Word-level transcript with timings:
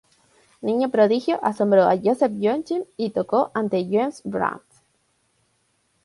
Niño 0.63 0.89
prodigio, 0.89 1.39
asombró 1.43 1.83
a 1.87 1.95
Joseph 1.95 2.31
Joachim 2.41 2.85
y 2.97 3.11
tocó 3.11 3.51
ante 3.53 3.85
Johannes 3.87 4.23
Brahms. 4.23 4.63